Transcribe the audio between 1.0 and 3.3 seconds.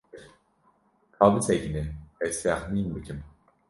Ka bisekine ez texmîn bikim.